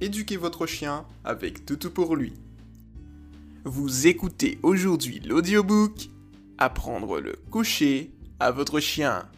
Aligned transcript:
éduquez 0.00 0.36
votre 0.36 0.66
chien 0.66 1.06
avec 1.24 1.66
Toutou 1.66 1.90
pour 1.90 2.16
lui. 2.16 2.32
Vous 3.64 4.06
écoutez 4.06 4.58
aujourd'hui 4.62 5.20
l'audiobook 5.20 6.08
Apprendre 6.58 7.20
le 7.20 7.34
coucher 7.50 8.12
à 8.40 8.50
votre 8.50 8.80
chien. 8.80 9.28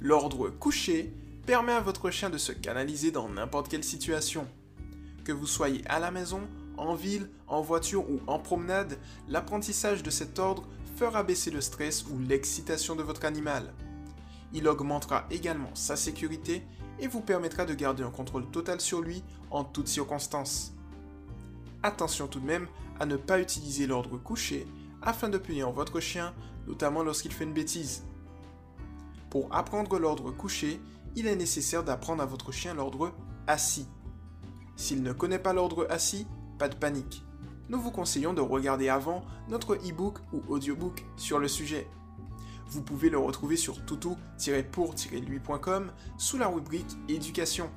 L'ordre 0.00 0.50
coucher 0.50 1.12
permet 1.46 1.72
à 1.72 1.80
votre 1.80 2.10
chien 2.10 2.30
de 2.30 2.38
se 2.38 2.52
canaliser 2.52 3.10
dans 3.10 3.28
n'importe 3.28 3.68
quelle 3.68 3.84
situation. 3.84 4.46
Que 5.24 5.32
vous 5.32 5.46
soyez 5.46 5.82
à 5.86 5.98
la 5.98 6.10
maison, 6.10 6.40
en 6.76 6.94
ville, 6.94 7.30
en 7.46 7.62
voiture 7.62 8.10
ou 8.10 8.20
en 8.26 8.38
promenade, 8.38 8.98
l'apprentissage 9.28 10.02
de 10.02 10.10
cet 10.10 10.38
ordre 10.38 10.66
fera 10.96 11.22
baisser 11.22 11.50
le 11.50 11.60
stress 11.60 12.04
ou 12.10 12.18
l'excitation 12.18 12.96
de 12.96 13.02
votre 13.02 13.24
animal. 13.24 13.72
Il 14.52 14.68
augmentera 14.68 15.26
également 15.30 15.74
sa 15.74 15.96
sécurité 15.96 16.62
et 16.98 17.08
vous 17.08 17.20
permettra 17.20 17.64
de 17.64 17.74
garder 17.74 18.02
un 18.02 18.10
contrôle 18.10 18.46
total 18.50 18.80
sur 18.80 19.00
lui 19.00 19.22
en 19.50 19.64
toutes 19.64 19.88
circonstances. 19.88 20.74
Attention 21.82 22.28
tout 22.28 22.40
de 22.40 22.46
même 22.46 22.68
à 23.00 23.06
ne 23.06 23.16
pas 23.16 23.40
utiliser 23.40 23.86
l'ordre 23.86 24.18
couché 24.18 24.66
afin 25.02 25.28
de 25.28 25.38
punir 25.38 25.70
votre 25.70 26.00
chien, 26.00 26.32
notamment 26.66 27.02
lorsqu'il 27.02 27.32
fait 27.32 27.44
une 27.44 27.52
bêtise. 27.52 28.04
Pour 29.30 29.52
apprendre 29.54 29.98
l'ordre 29.98 30.30
couché, 30.30 30.80
il 31.16 31.26
est 31.26 31.36
nécessaire 31.36 31.82
d'apprendre 31.84 32.22
à 32.22 32.26
votre 32.26 32.52
chien 32.52 32.74
l'ordre 32.74 33.12
assis. 33.46 33.88
S'il 34.76 35.02
ne 35.02 35.12
connaît 35.12 35.38
pas 35.38 35.52
l'ordre 35.52 35.86
assis, 35.90 36.26
pas 36.58 36.68
de 36.68 36.76
panique. 36.76 37.24
Nous 37.68 37.80
vous 37.80 37.90
conseillons 37.90 38.34
de 38.34 38.40
regarder 38.40 38.88
avant 38.88 39.24
notre 39.48 39.74
e-book 39.74 40.18
ou 40.32 40.42
audiobook 40.48 41.04
sur 41.16 41.38
le 41.38 41.48
sujet. 41.48 41.86
Vous 42.72 42.80
pouvez 42.80 43.10
le 43.10 43.18
retrouver 43.18 43.58
sur 43.58 43.84
toutou-pour-lui.com 43.84 45.92
sous 46.16 46.38
la 46.38 46.48
rubrique 46.48 46.96
éducation. 47.06 47.70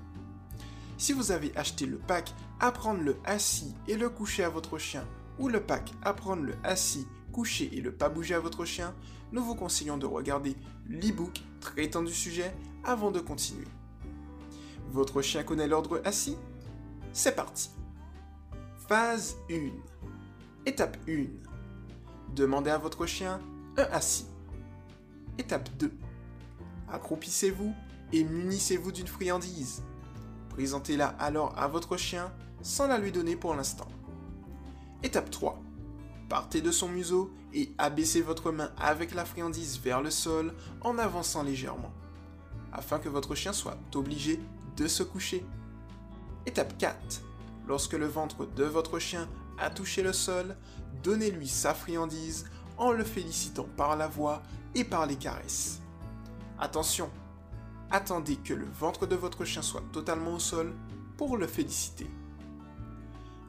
Si 0.98 1.12
vous 1.12 1.34
avez 1.34 1.54
acheté 1.58 1.86
le 1.86 1.98
pack 1.98 2.34
Apprendre 2.62 3.02
le 3.02 3.18
assis 3.26 3.76
et 3.90 3.98
le 3.98 4.08
coucher 4.08 4.46
à 4.46 4.50
votre 4.50 4.78
chien 4.78 5.06
ou 5.38 5.50
le 5.50 5.60
pack 5.60 5.92
Apprendre 6.02 6.44
le 6.44 6.54
assis, 6.64 7.06
coucher 7.34 7.70
et 7.74 7.82
le 7.82 7.92
pas 7.92 8.08
bouger 8.08 8.36
à 8.36 8.40
votre 8.40 8.64
chien, 8.64 8.96
nous 9.34 9.44
vous 9.44 9.56
conseillons 9.56 9.98
de 9.98 10.06
regarder 10.06 10.56
l'e-book 10.88 11.44
traitant 11.60 12.02
du 12.02 12.14
sujet 12.14 12.56
avant 12.86 13.12
de 13.12 13.20
continuer. 13.20 13.68
Votre 14.92 15.22
chien 15.22 15.44
connaît 15.44 15.68
l'ordre 15.68 16.02
assis? 16.06 16.38
C'est 17.12 17.36
parti 17.36 17.70
Phase 18.88 19.36
1 19.52 19.72
Étape 20.66 20.96
1 21.10 21.26
Demandez 22.34 22.70
à 22.70 22.78
votre 22.78 23.06
chien 23.06 23.42
un 23.76 23.88
assis. 23.92 24.28
Étape 25.38 25.70
2 25.78 25.92
Accroupissez-vous 26.92 27.74
et 28.14 28.24
munissez-vous 28.24 28.92
d'une 28.92 29.08
friandise. 29.08 29.84
Présentez-la 30.50 31.08
alors 31.08 31.58
à 31.58 31.68
votre 31.68 31.98
chien 31.98 32.32
sans 32.62 32.88
la 32.88 32.98
lui 32.98 33.12
donner 33.12 33.36
pour 33.36 33.54
l'instant. 33.54 33.88
Étape 35.04 35.30
3. 35.30 35.62
Partez 36.30 36.62
de 36.62 36.72
son 36.72 36.88
museau 36.88 37.34
et 37.54 37.74
abaissez 37.78 38.22
votre 38.22 38.52
main 38.52 38.72
avec 38.78 39.14
la 39.14 39.26
friandise 39.26 39.80
vers 39.80 40.02
le 40.02 40.10
sol 40.10 40.54
en 40.82 40.98
avançant 40.98 41.44
légèrement, 41.44 41.94
afin 42.72 42.98
que 42.98 43.10
votre 43.10 43.36
chien 43.36 43.54
soit 43.54 43.78
obligé 43.94 44.40
de 44.78 44.88
se 44.88 45.04
coucher. 45.04 45.46
Étape 46.46 46.78
4. 46.78 47.22
Lorsque 47.68 47.94
le 47.94 48.08
ventre 48.08 48.46
de 48.46 48.64
votre 48.64 49.00
chien 49.00 49.28
a 49.60 49.70
touché 49.70 50.02
le 50.02 50.14
sol, 50.14 50.56
donnez-lui 51.04 51.48
sa 51.48 51.74
friandise 51.74 52.46
en 52.78 52.92
le 52.92 53.04
félicitant 53.04 53.68
par 53.78 53.96
la 53.96 54.08
voix 54.08 54.42
et 54.74 54.84
par 54.84 55.06
les 55.06 55.16
caresses. 55.16 55.82
Attention, 56.60 57.10
attendez 57.92 58.38
que 58.38 58.54
le 58.54 58.66
ventre 58.66 59.06
de 59.06 59.16
votre 59.16 59.46
chien 59.46 59.62
soit 59.62 59.84
totalement 59.92 60.34
au 60.34 60.40
sol 60.40 60.74
pour 61.18 61.38
le 61.38 61.48
féliciter. 61.48 62.08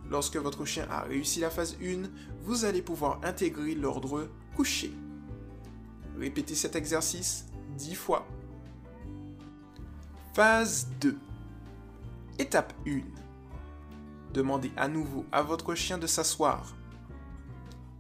Lorsque 0.09 0.37
votre 0.37 0.65
chien 0.65 0.87
a 0.91 1.03
réussi 1.03 1.41
la 1.41 1.51
phase 1.51 1.77
1, 1.83 2.09
vous 2.43 2.65
allez 2.65 2.83
pouvoir 2.83 3.21
intégrer 3.25 3.75
l'ordre 3.75 4.29
coucher. 4.55 4.93
Répétez 6.19 6.55
cet 6.55 6.77
exercice 6.77 7.47
10 7.77 7.95
fois. 7.95 8.27
Phase 10.33 10.89
2. 11.01 11.19
Étape 12.39 12.73
1. 12.87 13.01
Demandez 14.33 14.71
à 14.77 14.87
nouveau 14.87 15.25
à 15.33 15.43
votre 15.43 15.75
chien 15.75 15.99
de 15.99 16.07
s'asseoir. 16.07 16.75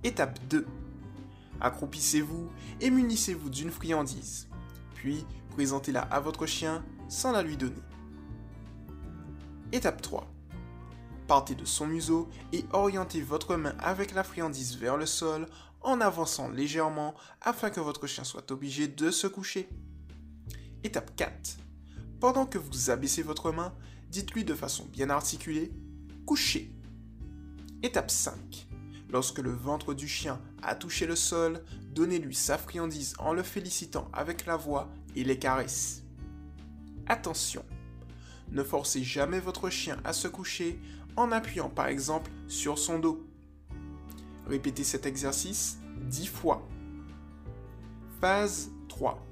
Étape 0.04 0.38
2. 0.48 0.66
Accroupissez-vous 1.60 2.50
et 2.80 2.90
munissez-vous 2.90 3.50
d'une 3.50 3.70
friandise. 3.70 4.48
Puis, 4.94 5.24
présentez-la 5.50 6.02
à 6.02 6.20
votre 6.20 6.46
chien 6.46 6.84
sans 7.08 7.32
la 7.32 7.42
lui 7.42 7.56
donner. 7.56 7.82
Étape 9.72 10.02
3. 10.02 10.26
Partez 11.26 11.54
de 11.54 11.64
son 11.64 11.86
museau 11.86 12.28
et 12.52 12.64
orientez 12.72 13.20
votre 13.20 13.56
main 13.56 13.74
avec 13.78 14.14
la 14.14 14.22
friandise 14.22 14.76
vers 14.76 14.96
le 14.96 15.06
sol 15.06 15.46
en 15.80 16.00
avançant 16.00 16.48
légèrement 16.48 17.14
afin 17.40 17.70
que 17.70 17.80
votre 17.80 18.06
chien 18.06 18.24
soit 18.24 18.50
obligé 18.50 18.88
de 18.88 19.10
se 19.10 19.26
coucher. 19.26 19.68
Étape 20.84 21.14
4. 21.16 21.58
Pendant 22.20 22.46
que 22.46 22.58
vous 22.58 22.90
abaissez 22.90 23.22
votre 23.22 23.50
main, 23.50 23.74
dites-lui 24.08 24.44
de 24.44 24.54
façon 24.54 24.84
bien 24.86 25.10
articulée 25.10 25.72
Coucher. 26.24 26.72
Étape 27.82 28.10
5. 28.10 28.65
Lorsque 29.10 29.38
le 29.38 29.52
ventre 29.52 29.94
du 29.94 30.08
chien 30.08 30.40
a 30.62 30.74
touché 30.74 31.06
le 31.06 31.16
sol, 31.16 31.62
donnez-lui 31.92 32.34
sa 32.34 32.58
friandise 32.58 33.14
en 33.18 33.32
le 33.32 33.42
félicitant 33.42 34.08
avec 34.12 34.46
la 34.46 34.56
voix 34.56 34.88
et 35.14 35.22
les 35.22 35.38
caresses. 35.38 36.02
Attention, 37.06 37.64
ne 38.50 38.62
forcez 38.62 39.04
jamais 39.04 39.40
votre 39.40 39.70
chien 39.70 39.98
à 40.04 40.12
se 40.12 40.28
coucher 40.28 40.80
en 41.16 41.30
appuyant 41.32 41.70
par 41.70 41.86
exemple 41.86 42.30
sur 42.48 42.78
son 42.78 42.98
dos. 42.98 43.24
Répétez 44.46 44.84
cet 44.84 45.06
exercice 45.06 45.78
10 46.02 46.26
fois. 46.26 46.66
Phase 48.20 48.70
3. 48.88 49.24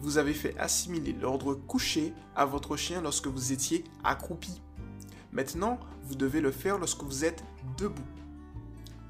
Vous 0.00 0.18
avez 0.18 0.34
fait 0.34 0.56
assimiler 0.58 1.12
l'ordre 1.12 1.54
couché 1.54 2.12
à 2.36 2.44
votre 2.44 2.76
chien 2.76 3.00
lorsque 3.00 3.26
vous 3.26 3.52
étiez 3.52 3.84
accroupi. 4.02 4.60
Maintenant, 5.34 5.80
vous 6.04 6.14
devez 6.14 6.40
le 6.40 6.52
faire 6.52 6.78
lorsque 6.78 7.02
vous 7.02 7.24
êtes 7.24 7.44
debout. 7.76 8.06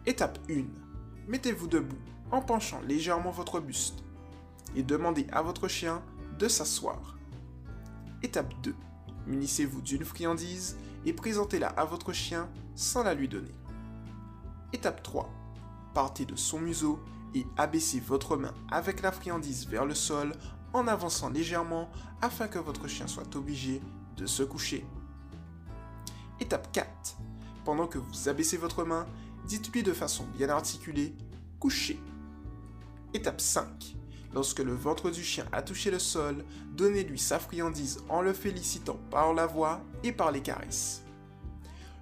Étape 0.07 0.39
1. 0.51 0.65
Mettez-vous 1.29 1.69
debout 1.69 1.99
en 2.31 2.41
penchant 2.41 2.81
légèrement 2.81 3.31
votre 3.31 3.61
buste 3.61 4.03
et 4.75 4.83
demandez 4.83 5.27
à 5.33 5.43
votre 5.43 5.69
chien 5.69 6.03
de 6.39 6.49
s'asseoir. 6.49 7.19
Étape 8.23 8.55
2. 8.63 8.75
Munissez-vous 9.27 9.83
d'une 9.83 10.05
friandise 10.05 10.79
et 11.05 11.13
présentez-la 11.13 11.69
à 11.69 11.85
votre 11.85 12.15
chien 12.15 12.49
sans 12.75 13.03
la 13.03 13.13
lui 13.13 13.29
donner. 13.29 13.55
Étape 14.73 15.03
3. 15.03 15.31
Partez 15.93 16.25
de 16.25 16.37
son 16.37 16.59
museau 16.59 17.01
et 17.35 17.45
abaissez 17.59 18.01
votre 18.01 18.39
main 18.39 18.55
avec 18.71 19.03
la 19.03 19.13
friandise 19.13 19.67
vers 19.69 19.85
le 19.85 19.95
sol 19.95 20.33
en 20.73 20.89
avançant 20.89 21.29
légèrement 21.29 21.91
afin 22.23 22.49
que 22.49 22.59
votre 22.59 22.89
chien 22.89 23.07
soit 23.07 23.37
obligé 23.37 23.83
de 24.17 24.25
se 24.25 24.43
coucher. 24.43 24.87
Étape 26.41 26.73
4. 26.73 27.17
Pendant 27.65 27.87
que 27.87 27.99
vous 27.99 28.29
abaissez 28.29 28.57
votre 28.57 28.85
main, 28.85 29.07
dites-lui 29.47 29.83
de 29.83 29.93
façon 29.93 30.25
bien 30.37 30.49
articulée 30.49 31.15
coucher. 31.61 32.01
Étape 33.15 33.41
5. 33.41 33.97
Lorsque 34.35 34.59
le 34.59 34.75
ventre 34.75 35.11
du 35.11 35.23
chien 35.23 35.47
a 35.53 35.63
touché 35.63 35.93
le 35.93 36.01
sol, 36.01 36.45
donnez-lui 36.73 37.21
sa 37.21 37.39
friandise 37.39 38.03
en 38.09 38.21
le 38.21 38.33
félicitant 38.33 38.99
par 39.11 39.33
la 39.33 39.47
voix 39.47 39.81
et 40.03 40.11
par 40.11 40.33
les 40.33 40.43
caresses. 40.43 41.03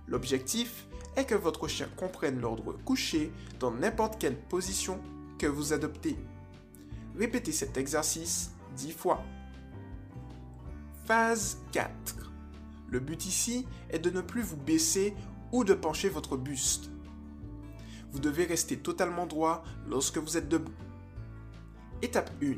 L'objectif 0.08 0.86
est 1.14 1.26
que 1.26 1.34
votre 1.34 1.68
chien 1.68 1.88
comprenne 1.96 2.40
l'ordre 2.40 2.72
coucher 2.84 3.30
dans 3.60 3.70
n'importe 3.70 4.18
quelle 4.18 4.38
position 4.38 4.98
que 5.38 5.46
vous 5.46 5.74
adoptez. 5.74 6.16
Répétez 7.18 7.52
cet 7.52 7.76
exercice 7.76 8.52
10 8.76 8.92
fois. 8.92 9.22
Phase 11.04 11.58
4. 11.72 12.21
Le 12.92 13.00
but 13.00 13.24
ici 13.24 13.66
est 13.88 13.98
de 13.98 14.10
ne 14.10 14.20
plus 14.20 14.42
vous 14.42 14.58
baisser 14.58 15.14
ou 15.50 15.64
de 15.64 15.72
pencher 15.72 16.10
votre 16.10 16.36
buste. 16.36 16.90
Vous 18.10 18.18
devez 18.18 18.44
rester 18.44 18.76
totalement 18.76 19.26
droit 19.26 19.64
lorsque 19.88 20.18
vous 20.18 20.36
êtes 20.36 20.50
debout. 20.50 20.74
Étape 22.02 22.30
1. 22.42 22.56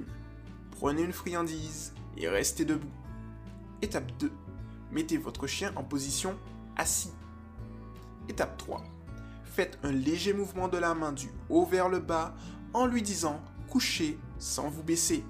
Prenez 0.72 1.02
une 1.02 1.12
friandise 1.12 1.94
et 2.16 2.28
restez 2.28 2.64
debout. 2.64 2.90
Étape 3.80 4.10
2. 4.18 4.32
Mettez 4.90 5.18
votre 5.18 5.46
chien 5.46 5.72
en 5.76 5.84
position 5.84 6.36
assis. 6.76 7.12
Étape 8.28 8.56
3. 8.56 8.82
Faites 9.44 9.78
un 9.84 9.92
léger 9.92 10.32
mouvement 10.32 10.66
de 10.66 10.78
la 10.78 10.94
main 10.94 11.12
du 11.12 11.30
haut 11.48 11.64
vers 11.64 11.88
le 11.88 12.00
bas 12.00 12.34
en 12.72 12.86
lui 12.86 13.02
disant 13.02 13.40
couchez 13.68 14.18
sans 14.40 14.68
vous 14.68 14.82
baisser. 14.82 15.24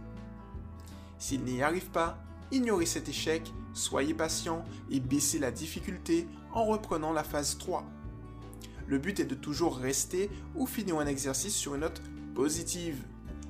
S'il 1.18 1.44
n'y 1.44 1.62
arrive 1.62 1.90
pas, 1.90 2.16
ignorez 2.50 2.86
cet 2.86 3.10
échec, 3.10 3.52
soyez 3.74 4.14
patient 4.14 4.64
et 4.90 5.00
baissez 5.00 5.38
la 5.38 5.50
difficulté 5.50 6.26
en 6.52 6.64
reprenant 6.64 7.12
la 7.12 7.24
phase 7.24 7.58
3. 7.58 7.84
Le 8.86 8.98
but 8.98 9.20
est 9.20 9.24
de 9.24 9.34
toujours 9.34 9.76
rester 9.76 10.30
ou 10.54 10.66
finir 10.66 10.98
un 10.98 11.06
exercice 11.06 11.54
sur 11.54 11.74
une 11.74 11.82
note 11.82 12.02
positive. 12.34 13.02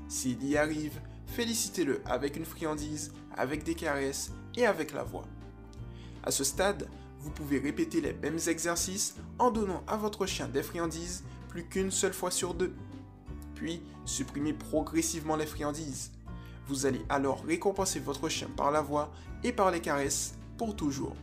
S'il 0.09 0.45
y 0.45 0.57
arrive, 0.57 1.01
félicitez-le 1.27 2.03
avec 2.07 2.37
une 2.37 2.45
friandise, 2.45 3.13
avec 3.37 3.65
des 3.65 3.75
caresses 3.75 4.33
et 4.57 4.67
avec 4.67 4.93
la 4.93 5.03
voix. 5.03 5.27
À 6.23 6.31
ce 6.31 6.45
stade, 6.45 6.89
vous 7.21 7.31
pouvez 7.31 7.59
répéter 7.59 8.01
les 8.01 8.13
mêmes 8.13 8.39
exercices 8.47 9.17
en 9.39 9.51
donnant 9.51 9.83
à 9.87 9.97
votre 9.97 10.27
chien 10.27 10.49
des 10.49 10.63
friandises 10.63 11.25
plus 11.49 11.65
qu'une 11.65 11.91
seule 11.91 12.13
fois 12.13 12.31
sur 12.31 12.55
deux. 12.55 12.75
Puis, 13.55 13.83
supprimez 14.05 14.53
progressivement 14.53 15.37
les 15.37 15.47
friandises. 15.47 16.13
Vous 16.67 16.87
allez 16.87 17.03
alors 17.09 17.45
récompenser 17.45 18.01
votre 18.01 18.29
chien 18.29 18.49
par 18.57 18.71
la 18.71 18.81
voix 18.81 19.13
et 19.43 19.53
par 19.53 19.71
les 19.71 19.81
caresses 19.81 20.35
pour 20.57 20.77
toujours. 20.77 21.17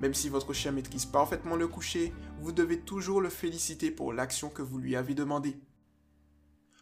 Même 0.00 0.14
si 0.14 0.28
votre 0.28 0.52
chien 0.52 0.72
maîtrise 0.72 1.06
parfaitement 1.06 1.56
le 1.56 1.68
coucher, 1.68 2.12
vous 2.40 2.52
devez 2.52 2.80
toujours 2.80 3.20
le 3.20 3.28
féliciter 3.28 3.90
pour 3.90 4.12
l'action 4.12 4.48
que 4.48 4.62
vous 4.62 4.78
lui 4.78 4.96
avez 4.96 5.14
demandée. 5.14 5.56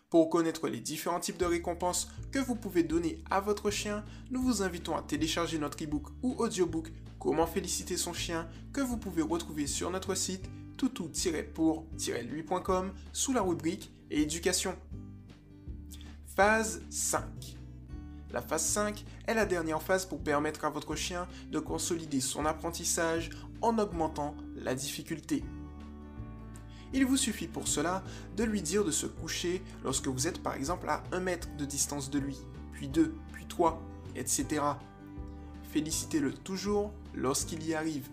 Pour 0.09 0.29
connaître 0.29 0.69
les 0.69 0.81
différents 0.81 1.21
types 1.21 1.37
de 1.37 1.45
récompenses 1.45 2.11
que 2.33 2.41
vous 2.41 2.57
pouvez 2.57 2.83
donner 2.83 3.23
à 3.31 3.41
votre 3.41 3.71
chien, 3.71 4.05
nous 4.31 4.43
vous 4.43 4.63
invitons 4.63 4.97
à 4.97 5.03
télécharger 5.03 5.59
notre 5.59 5.83
e-book 5.85 6.09
ou 6.23 6.35
audiobook 6.39 6.91
Comment 7.21 7.47
féliciter 7.47 7.97
son 7.99 8.15
chien 8.15 8.49
que 8.73 8.81
vous 8.81 8.97
pouvez 8.97 9.23
retrouver 9.23 9.67
sur 9.67 9.91
notre 9.91 10.15
site 10.15 10.49
toutou-pour-lui.com 10.79 12.93
sous 13.13 13.35
la 13.35 13.43
rubrique 13.43 13.93
Éducation. 14.11 14.75
Phase 16.37 16.83
5. 16.91 17.25
La 18.31 18.41
phase 18.41 18.65
5 18.65 19.05
est 19.27 19.35
la 19.35 19.45
dernière 19.45 19.83
phase 19.83 20.07
pour 20.07 20.21
permettre 20.21 20.65
à 20.65 20.71
votre 20.71 20.95
chien 20.95 21.27
de 21.51 21.59
consolider 21.59 22.21
son 22.21 22.47
apprentissage 22.47 23.31
en 23.61 23.77
augmentant 23.79 24.37
la 24.55 24.77
difficulté. 24.77 25.43
Il 26.93 27.05
vous 27.05 27.17
suffit 27.17 27.49
pour 27.49 27.67
cela 27.67 28.05
de 28.37 28.45
lui 28.45 28.63
dire 28.63 28.85
de 28.85 28.93
se 28.93 29.07
coucher 29.07 29.61
lorsque 29.83 30.07
vous 30.07 30.29
êtes 30.29 30.41
par 30.41 30.55
exemple 30.55 30.89
à 30.89 31.03
1 31.11 31.19
mètre 31.19 31.49
de 31.57 31.65
distance 31.65 32.11
de 32.11 32.21
lui, 32.21 32.39
puis 32.73 32.87
2, 32.87 33.13
puis 33.33 33.47
3, 33.47 33.83
etc. 34.15 34.63
Félicitez-le 35.73 36.33
toujours 36.33 36.93
lorsqu'il 37.13 37.67
y 37.67 37.75
arrive. 37.75 38.09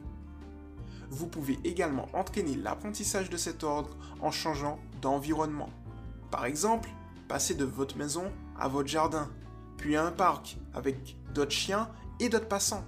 Vous 1.12 1.28
pouvez 1.28 1.60
également 1.64 2.08
entraîner 2.14 2.56
l'apprentissage 2.56 3.30
de 3.30 3.38
cet 3.38 3.64
ordre 3.64 3.96
en 4.22 4.32
changeant 4.32 4.80
d'environnement. 5.02 5.70
Par 6.32 6.46
exemple, 6.46 6.90
passer 7.28 7.56
de 7.56 7.66
votre 7.66 7.98
maison 7.98 8.32
à 8.60 8.68
votre 8.68 8.90
jardin, 8.90 9.30
puis 9.78 9.96
à 9.96 10.06
un 10.06 10.12
parc 10.12 10.58
avec 10.74 11.18
d'autres 11.34 11.52
chiens 11.52 11.90
et 12.20 12.30
d'autres 12.30 12.48
passants. 12.48 12.86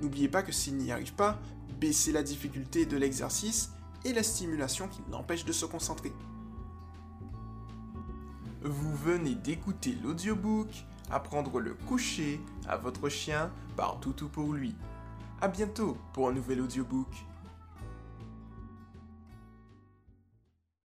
N'oubliez 0.00 0.28
pas 0.28 0.42
que 0.42 0.52
s'il 0.52 0.76
n'y 0.76 0.92
arrive 0.92 1.14
pas, 1.14 1.38
baissez 1.78 2.12
la 2.12 2.22
difficulté 2.22 2.86
de 2.86 2.96
l'exercice 2.96 3.70
et 4.04 4.12
la 4.12 4.22
stimulation 4.22 4.88
qui 4.88 5.00
l'empêche 5.10 5.44
de 5.44 5.52
se 5.52 5.66
concentrer. 5.66 6.12
Vous 8.62 8.94
venez 8.96 9.34
d'écouter 9.34 9.96
l'audiobook 10.02 10.68
Apprendre 11.12 11.58
le 11.58 11.74
coucher 11.74 12.40
à 12.68 12.76
votre 12.76 13.08
chien 13.08 13.50
par 13.76 13.98
Toutou 13.98 14.28
pour 14.28 14.52
lui. 14.52 14.76
A 15.40 15.48
bientôt 15.48 15.96
pour 16.12 16.28
un 16.28 16.32
nouvel 16.32 16.60
audiobook. 16.60 17.08